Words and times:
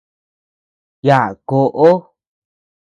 Yaʼa 1.05 1.29
koʼo. 1.47 1.89